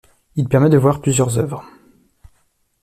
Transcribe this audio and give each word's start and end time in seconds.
Il 0.35 0.49
permet 0.49 0.71
de 0.71 0.79
voir 0.79 0.99
plusieurs 0.99 1.37
œuvres. 1.37 1.63